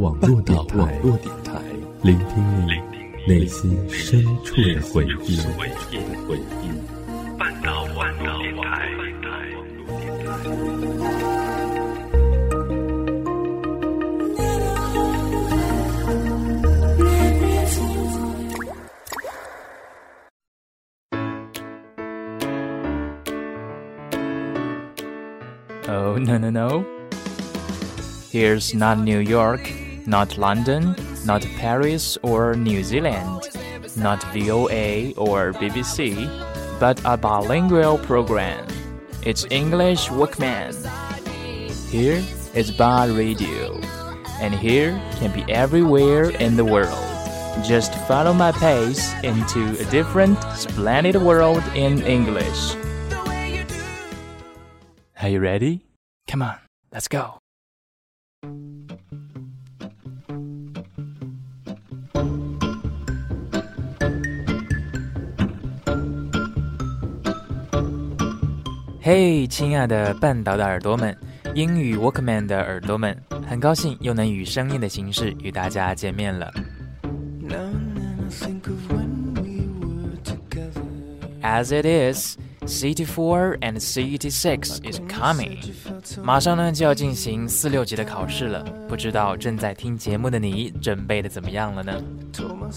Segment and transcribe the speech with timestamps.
[0.00, 1.60] 网络电台，
[2.02, 2.72] 聆听你
[3.28, 5.36] 内心深处的回忆。
[7.38, 8.88] 半岛网络电台。
[25.86, 26.84] Oh no no no.
[28.32, 29.60] Here's not New York,
[30.06, 33.48] not London, not Paris or New Zealand,
[33.96, 36.28] not VOA or BBC,
[36.78, 38.66] but a bilingual program.
[39.22, 40.74] It's English Workman.
[41.90, 42.22] Here
[42.54, 43.80] is Bar Radio,
[44.40, 47.06] and here can be everywhere in the world.
[47.64, 52.76] Just follow my pace into a different, splendid world in English.
[55.20, 55.84] Are you ready?
[56.26, 56.56] Come on,
[56.92, 57.40] let's go.
[69.02, 71.16] 嘿，亲爱的半岛的耳朵们，
[71.54, 73.16] 英语 Walkman 的耳朵们，
[73.48, 76.52] 很高兴又能以声音的形式与大家见面了。
[81.42, 82.36] As it is.
[82.66, 85.58] CT4 and CT6 is coming，
[86.22, 91.92] 马上呢就要进行四六级的考试了，不知道正在听节目的你准备的怎么样了呢？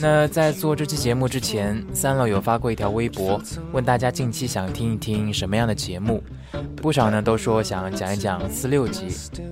[0.00, 3.40] 那在做这期节目之前，三楼有发过一条微博，
[3.72, 6.22] 问大家近期想听一听什么样的节目，
[6.76, 9.08] 不少呢都说想讲一讲四六级，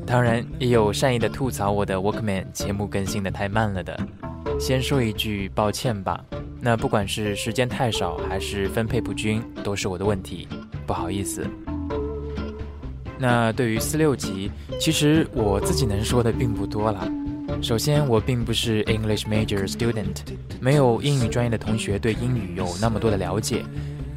[0.07, 3.99] 当然也有善意的吐槽我的 Walkman 节目更新的太慢了的，
[4.61, 6.23] 先说一句抱歉吧。
[6.61, 10.49] 那不管是时间太少还是分配不均，都是我的问题，
[10.87, 11.47] 不好意思。
[13.19, 17.09] 那对于四六级，其实我自己能说的并不多了。
[17.63, 20.19] 首先，我并不是 English major student，
[20.61, 23.65] 没有英语专业的同学对英语有那么多的了解。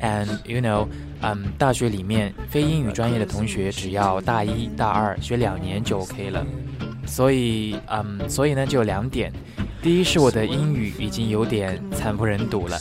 [0.02, 0.88] And you know，
[1.22, 6.46] 嗯，大学里面非英语专业的同学只要大一大二学两年就 OK 了。
[7.08, 9.34] 所以，嗯，所以呢，就有两点。
[9.82, 12.80] 第一是我的英语已经有点惨不忍睹了，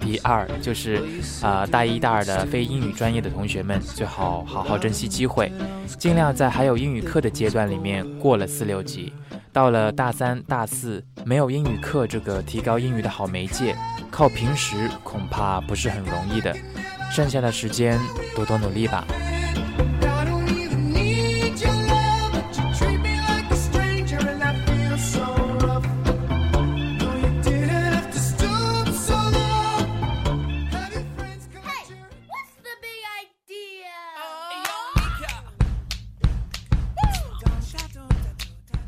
[0.00, 1.00] 第二就是，
[1.40, 5.50] 啊，大一、大二的非英语专业的同学们最好好好珍惜机会，
[5.98, 9.12] 尽量在还有英语课的阶段里面过了四六级。
[9.52, 13.76] 到了大三、大四，没有英语课这个提高英语的好媒介，
[14.10, 16.54] 靠平时恐怕不是很容易的。
[17.10, 17.98] 剩下的时间
[18.36, 19.04] 多多努力吧。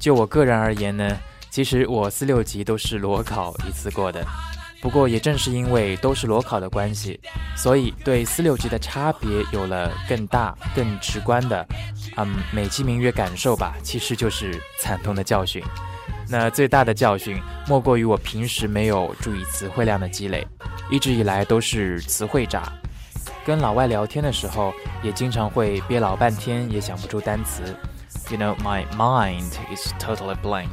[0.03, 1.17] 就我个人而言呢，
[1.49, 4.21] 其实我四六级都是裸考一次过的。
[4.81, 7.21] 不过也正是因为都是裸考的关系，
[7.57, 11.65] 所以对四六级的差别有了更大、更直观的，
[12.17, 15.63] 嗯，美其名曰感受吧，其实就是惨痛的教训。
[16.29, 20.45] 那最大的教训莫过于我平时没有注意词汇量的积累，
[20.91, 22.65] 一直以来都是词汇渣。
[23.47, 27.63] 跟老外聊天的时候，也经常会憋老半天也想不出单词。
[28.33, 30.71] You know, my mind is totally blank.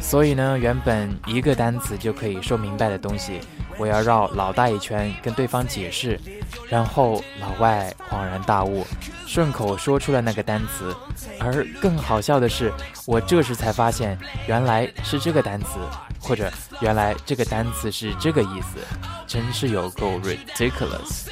[0.00, 3.40] 所以呢，原本一个单词就可以说明白的东西，
[3.78, 6.20] 我要绕老大一圈跟对方解释，
[6.68, 8.84] 然后老外恍然大悟，
[9.24, 10.92] 顺口说出了那个单词。
[11.38, 12.72] 而更好笑的是，
[13.06, 15.78] 我这时才发现原来是这个单词，
[16.20, 18.78] 或者原来这个单词是这个意思，
[19.28, 21.28] 真是有够 ridiculous。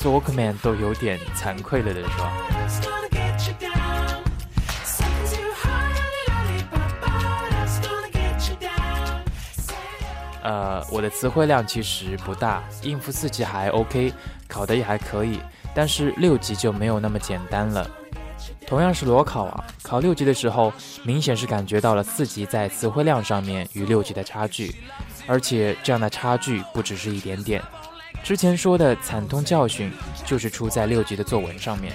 [0.00, 3.03] 做 Walkman 都有点惭愧了的说。
[10.44, 14.12] 呃，我的词汇量其实不大，应付四级还 OK，
[14.46, 15.40] 考的也还可以，
[15.74, 17.90] 但是六级就没有那么简单了。
[18.66, 20.70] 同样是裸考啊，考六级的时候，
[21.02, 24.74] 明显是感觉到了四级在词汇量上面与六级的差距，
[25.26, 27.62] 而且这样的差距不只是一点点。
[28.22, 29.90] 之前说的惨痛教训，
[30.26, 31.94] 就是出在六级的作文上面。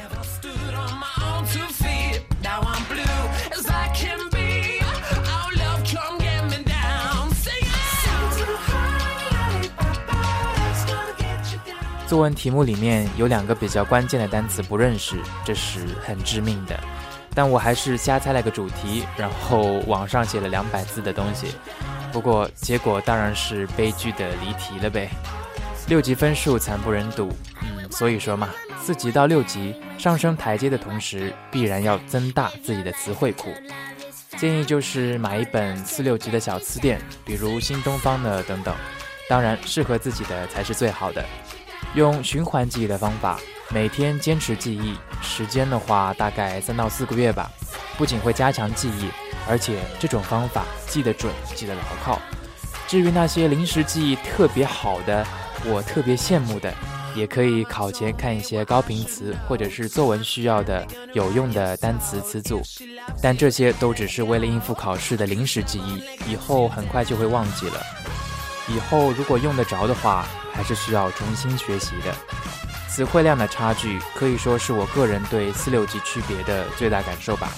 [12.10, 16.76] 作文题目里面有两个比较关键的单词不认识，这是很致命的。
[17.36, 21.54] 但我还是瞎猜了个主题，然后网上写了两百字的东西。
[22.12, 25.08] 不过结果当然是悲剧的离题了呗。
[25.88, 28.50] 六级分数惨不忍睹，嗯，所以说嘛，
[28.82, 33.54] 四级到六级上升台阶的同时，必然要增大自己的词汇库。
[34.36, 38.76] 建议就是买一本四六级的小词典，比如新东方的等等。
[39.30, 41.24] 当然，适合自己的才是最好的。
[41.96, 43.40] 用循环记忆的方法，
[43.70, 47.52] 每天坚持记忆，时间的话大概三到四个月吧。
[47.98, 49.10] 不仅会加强记忆，
[49.50, 52.20] 而且这种方法记得准，记得牢靠。
[52.88, 55.26] 至于那些临时记忆特别好的，
[55.66, 56.74] 我特别羡慕的。
[57.16, 62.62] 也可以考前看一些高频词，或者是作文需要的有用的单词词组，
[63.20, 67.82] 但这些都只是为了应付考试的临时记忆，以后很快就会忘记了。
[68.68, 72.13] 以后如果用得着的话，还是需要重新学习的。
[72.88, 77.50] 词汇量的差距可以说是我个人对四六级区别的最大感受吧。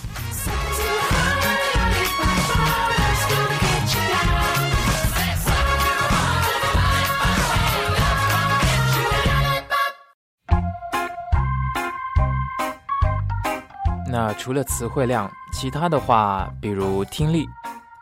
[14.13, 17.47] 那除了词汇量，其他的话，比如听力，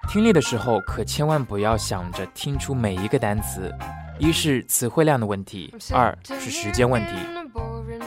[0.10, 3.72] 听力的时候可千万不要想着听出每一个单词，
[4.20, 7.14] 一是词汇量的问题，二是时间问题。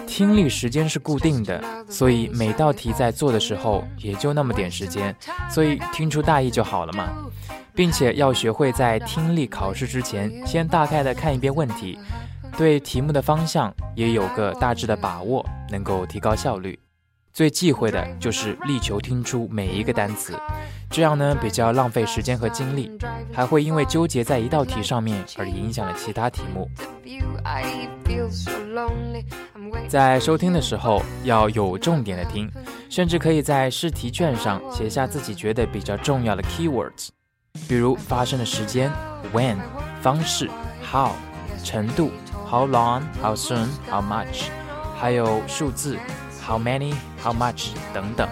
[0.06, 5.16] 听力时间是固定的，所以每道题在做的时候也就那么点时间，
[5.50, 7.08] 所以听出大意就好了嘛。
[7.74, 11.98] 并且要学会在听力考试之前，先大概的看一遍问题，
[12.58, 16.78] 对题目的方向也有个大致的把握，能够提高效率。
[17.32, 20.38] 最忌讳的就是力求听出每一个单词，
[20.92, 22.90] 这样呢比较浪费时间和精力，
[23.32, 26.68] 还会因为纠结在一道题上面而影响了其他题目。
[29.88, 32.50] 在收听的时候要有重点的听，
[32.90, 37.08] 甚至可以在试题卷上写下自己觉得比较重要的 keywords，
[37.66, 38.92] 比如发生的时间
[39.32, 39.56] when，
[40.02, 40.50] 方式
[40.82, 41.12] how，
[41.64, 42.10] 程度
[42.46, 44.48] how long，how soon，how much，
[44.96, 45.96] 还有数字。
[46.44, 46.92] How many?
[47.22, 47.68] How much?
[47.94, 48.28] 等等，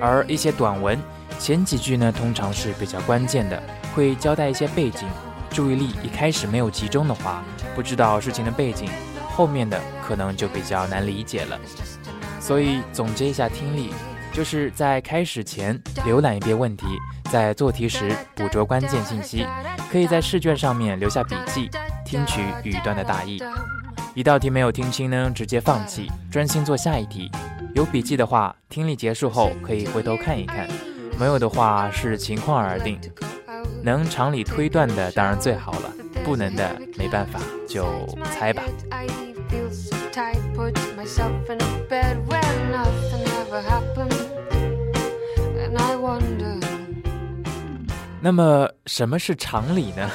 [0.00, 0.98] 而一些短文
[1.38, 3.62] 前几句呢，通常是比较关键的，
[3.94, 5.08] 会交代一些背景。
[5.50, 7.42] 注意力一开始没有集中的话，
[7.74, 8.90] 不知道事情的背景，
[9.30, 11.58] 后面的可能就比较难理解了。
[12.40, 13.90] 所以总结一下听力，
[14.32, 16.84] 就是在开始前浏览一遍问题，
[17.30, 19.46] 在做题时捕捉关键信息，
[19.90, 21.70] 可以在试卷上面留下笔记，
[22.04, 23.42] 听取语段的大意。
[24.14, 27.30] 一道题没有听清呢，直接放弃，专心做下一题。
[27.74, 30.66] 有笔记的话，听力结束后可以回头看一看；
[31.18, 33.00] 没有的话，视情况而定。
[33.82, 35.92] 能常理推断的当然最好了，
[36.24, 38.62] 不能的没办法就猜吧。
[48.20, 50.10] 那么，什么是常理呢？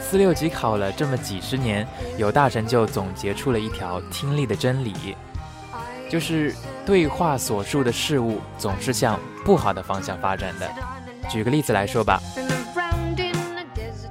[0.00, 1.86] 四六级考了这么几十年，
[2.16, 5.16] 有大神就总结出了一条听力的真理，
[6.08, 6.54] 就是
[6.86, 10.70] 对话所述的事物总是向不好的方向发展的。
[11.28, 12.20] 举个例子来说吧，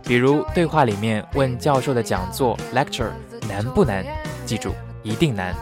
[0.04, 3.12] 比如对话里面问教授的讲座 lecture
[3.48, 4.06] 难不难，
[4.45, 4.74] 记住
[5.04, 5.54] 一定难；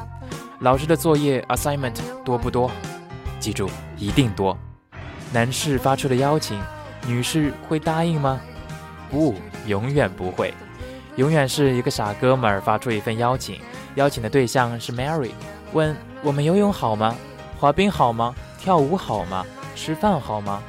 [0.59, 2.71] 老师的作业 assignment 多不多，
[3.39, 4.55] 记住一定多；
[5.33, 6.59] 男士发出的邀请，
[7.05, 8.39] 女士会答应吗？
[9.09, 9.35] 不。
[9.67, 10.51] 永远不会，
[11.17, 13.61] 永远是一个傻哥们儿发出一份邀请，
[13.95, 15.31] 邀请的对象是 Mary，
[15.73, 17.15] 问我们游泳好吗？
[17.59, 18.33] 滑冰好吗？
[18.57, 19.45] 跳舞好吗？
[19.75, 20.61] 吃饭好吗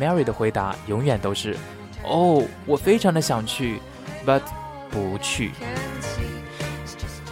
[0.00, 1.56] ？Mary 的回答永远都是，
[2.04, 3.80] 哦，我非常的想去
[4.24, 4.40] ，but
[4.90, 5.52] 不去。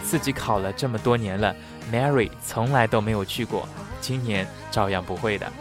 [0.03, 1.55] 自己考了这么多年了
[1.91, 3.67] ，Mary 从来都没有去过，
[4.01, 5.51] 今年照样不会的。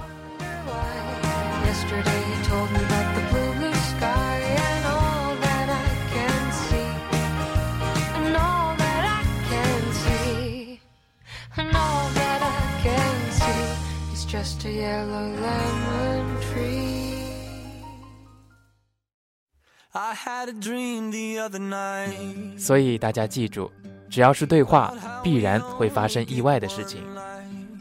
[22.59, 23.71] 所以大家记住，
[24.11, 24.93] 只要是对话，
[25.23, 27.03] 必然会发生意外的事情。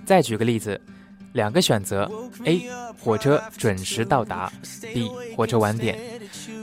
[0.05, 0.79] 再举个例子，
[1.33, 2.09] 两个选择
[2.45, 2.69] ：A.
[2.97, 5.11] 火车准时到达；B.
[5.35, 5.99] 火车晚点。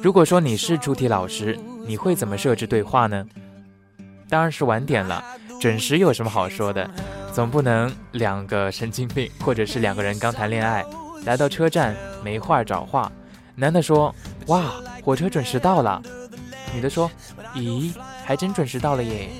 [0.02, 3.26] 如果说你是出题老师，你会怎么设置对话呢？
[4.30, 5.22] 当然是晚点了。
[5.64, 6.86] 准时有什么好说的？
[7.32, 10.84] 总不能两个神经病，或者是两个人刚谈恋爱，
[11.24, 13.10] 来到车站没话找话。
[13.54, 14.14] 男的说
[14.48, 16.02] ：“哇，火车准时到了。”
[16.74, 17.10] 女的说
[17.56, 17.94] ：“咦，
[18.26, 19.30] 还真准时到了耶。”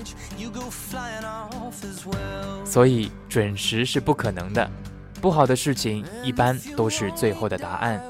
[2.65, 4.71] 所以准时是不可能的，
[5.21, 8.03] 不好的事情一般都是最后的答案。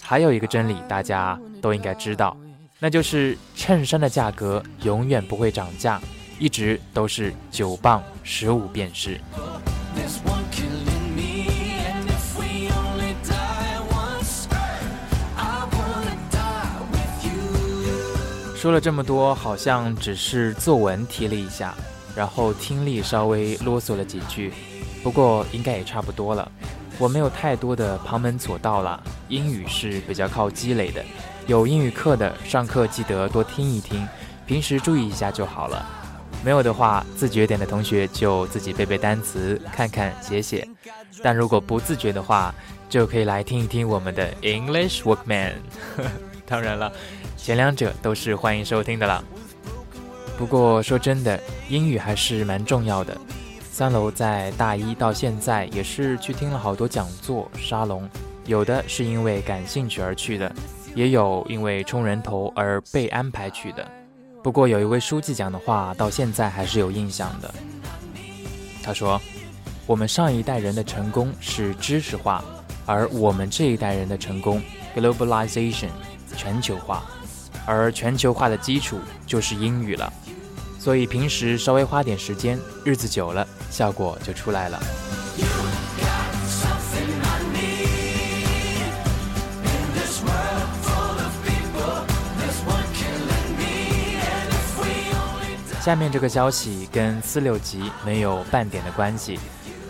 [0.00, 2.36] 还有一个真理，大家都应该知道，
[2.78, 6.00] 那就是衬衫的价格永远不会涨价。
[6.42, 9.16] 一直都是九磅十五便士。
[18.56, 21.72] 说了这么多，好像只是作文提了一下，
[22.16, 24.52] 然后听力稍微啰嗦了几句，
[25.04, 26.50] 不过应该也差不多了。
[26.98, 31.04] 我没有太多的旁门左道了，英语是比较靠积累的，
[31.46, 34.04] 有英语课的上课记得多听一听，
[34.44, 36.01] 平时注意一下就好了。
[36.44, 40.66] 没有的话，自觉点的同学就自己背背单词，看看写写。
[41.22, 42.52] 但如果不自觉的话，
[42.88, 45.52] 就可以来听一听我们的 English Workman。
[46.44, 46.92] 当然了，
[47.36, 49.22] 前两者都是欢迎收听的啦。
[50.36, 53.16] 不过说真的，英语还是蛮重要的。
[53.70, 58.08] 三楼在大一到现在也是去听了好多讲座、沙龙，
[58.46, 60.52] 有的是因为感兴趣而去的，
[60.94, 63.88] 也有因为冲人头而被安排去的。
[64.42, 67.54] 不过有一位书记讲的话，到现在还是有印象的。
[68.82, 69.20] 他说
[69.86, 72.44] ：“我们上一代人的成功是知识化，
[72.84, 74.60] 而我们这一代人的成功
[74.96, 75.90] （globalization）
[76.36, 77.04] 全球化，
[77.64, 80.12] 而全球化的基础就是英语了。”
[80.76, 84.82] 所以平时稍微花点时间，日子久了，效果就出来了。
[95.82, 99.36] 下面这个消息跟四六级没有半点的关系，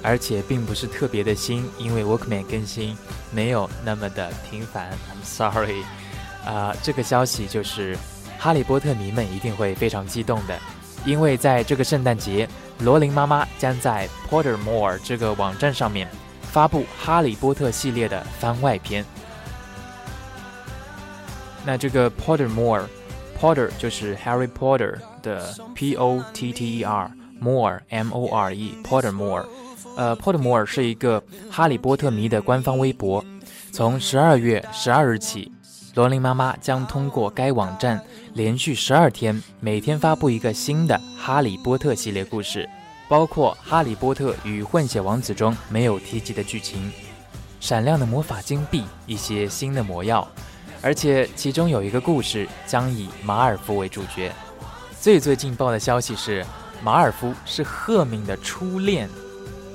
[0.02, 2.96] 而且并不是特别的新，因为 Workman 更新
[3.30, 4.90] 没有那么的频繁。
[4.90, 5.84] I'm sorry，
[6.46, 7.94] 啊，这个消息就是
[8.38, 10.58] 哈利波特迷们一定会非常激动的。
[11.04, 16.08] 因为在这个圣诞节，罗琳妈妈将在 Pottermore 这个网站上面
[16.40, 19.04] 发布《哈利波特》系列的番外篇。
[21.66, 22.86] 那这个 Pottermore
[23.42, 29.44] Potter 就是 Harry Potter 的 P O T T E R，More M O R E，Pottermore。
[29.96, 31.20] 呃，Pottermore 是一个
[31.50, 33.24] 哈利波特迷的官方微博。
[33.72, 35.50] 从十二月十二日起。
[35.94, 38.00] 罗琳妈妈将通过该网站
[38.32, 42.66] 连续十二天，每天发布一个新的《哈利波特》系列故事，
[43.08, 46.90] 包括《哈利波特与混血王子》中没有提及的剧情、
[47.60, 50.26] 闪亮的魔法金币、一些新的魔药，
[50.82, 54.32] 而且其中有一个故事将以马尔福为主角。
[55.00, 56.44] 最最劲爆的消息是，
[56.82, 59.08] 马尔福是赫敏的初恋，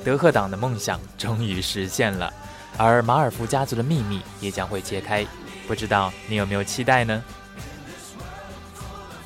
[0.04, 2.32] 德赫党的梦想终于实现了，
[2.78, 5.26] 而马尔福家族的秘密也将会揭开。
[5.68, 7.24] 不知道你有没有期待呢？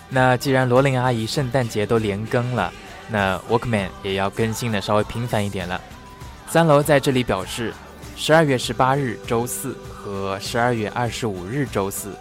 [0.10, 2.74] 那既然罗琳阿姨圣诞节都连更了，
[3.08, 5.80] 那 Workman 也要更新的稍微频繁一点了。
[6.48, 7.74] 三楼在这里表示，
[8.24, 12.14] 十二月十八日周四和十二月二十五日周四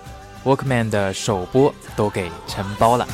[0.44, 3.06] ，Workman 的首播都给承包了。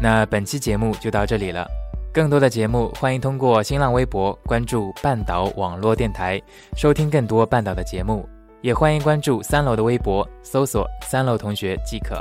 [0.00, 1.68] 那本期节目就到这里了，
[2.12, 6.42] 更多的节目欢迎通过新浪微博关注半岛网络电台
[6.74, 8.28] 收听更多半岛的节目，
[8.62, 12.20] 也欢迎关注三楼的微博搜索三楼同学即可。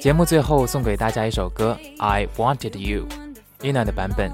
[0.00, 3.06] 节目最后送给大家一首歌《I Wanted You》
[3.62, 4.30] ，Ina 的版本，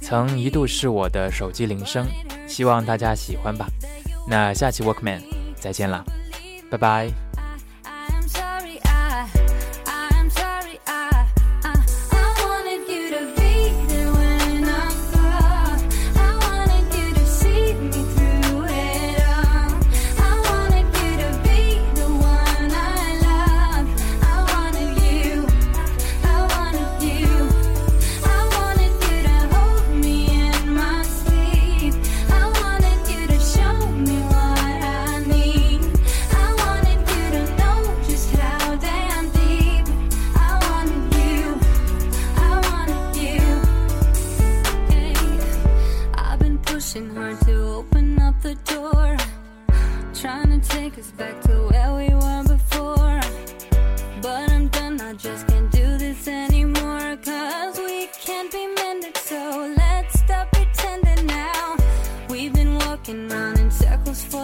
[0.00, 2.06] 曾一度是我的手机铃声，
[2.46, 3.66] 希望大家喜欢吧。
[4.26, 5.20] 那下期 Workman
[5.56, 6.04] 再见了，
[6.70, 7.27] 拜拜。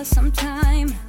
[0.05, 1.04] sometime.